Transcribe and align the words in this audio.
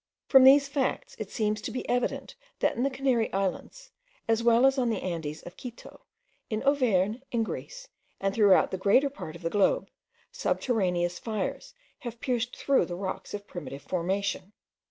From 0.25 0.45
these 0.45 0.67
facts 0.67 1.15
it 1.19 1.29
seems 1.29 1.61
to 1.61 1.69
be 1.69 1.87
evident 1.87 2.35
that 2.57 2.75
in 2.75 2.81
the 2.81 2.89
Canary 2.89 3.31
Islands, 3.31 3.91
as 4.27 4.41
well 4.41 4.65
as 4.65 4.79
on 4.79 4.89
the 4.89 5.03
Andes 5.03 5.43
of 5.43 5.55
Quito, 5.55 6.01
in 6.49 6.63
Auvergne, 6.63 7.19
in 7.31 7.43
Greece, 7.43 7.87
and 8.19 8.33
throughout 8.33 8.71
the 8.71 8.79
greater 8.79 9.11
part 9.11 9.35
of 9.35 9.43
the 9.43 9.51
globe, 9.51 9.89
subterraneous 10.31 11.19
fires 11.19 11.75
have 11.99 12.19
pierced 12.19 12.55
through 12.57 12.85
the 12.85 12.95
rocks 12.95 13.35
of 13.35 13.45
primitive 13.45 13.83
formation. 13.83 14.53